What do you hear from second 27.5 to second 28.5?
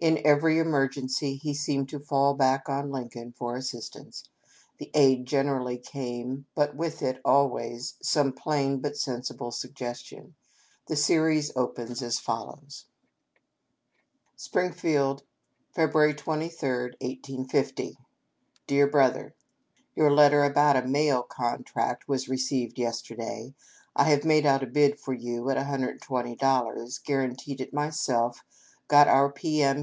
it myself,